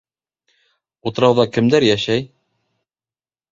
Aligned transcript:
Утрауҙа 1.11 1.47
кемдәр 1.59 1.87
йәшәй? 1.91 2.27